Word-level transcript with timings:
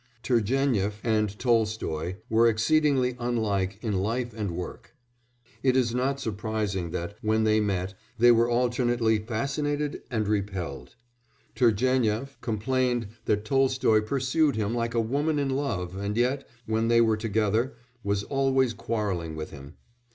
Turgénief 0.23 0.93
and 1.03 1.37
Tolstoy 1.37 2.15
were 2.27 2.47
exceedingly 2.49 3.15
unlike 3.19 3.77
in 3.83 3.95
life 4.01 4.33
and 4.33 4.49
work; 4.49 4.95
it 5.61 5.77
is 5.77 5.93
not 5.93 6.19
surprising 6.19 6.89
that, 6.89 7.15
when 7.21 7.43
they 7.43 7.59
met, 7.59 7.93
they 8.17 8.31
were 8.31 8.49
alternately 8.49 9.19
fascinated 9.19 10.01
and 10.09 10.27
repelled. 10.27 10.95
Turgénief 11.55 12.41
complained 12.41 13.09
that 13.25 13.45
Tolstoy 13.45 14.01
pursued 14.01 14.55
him 14.55 14.73
like 14.73 14.95
a 14.95 14.99
woman 14.99 15.37
in 15.37 15.51
love 15.51 15.95
and 15.95 16.17
yet, 16.17 16.49
when 16.65 16.87
they 16.87 16.99
were 16.99 17.15
together, 17.15 17.75
was 18.03 18.23
always 18.23 18.73
quarrelling 18.73 19.35
with 19.35 19.51
him. 19.51 19.75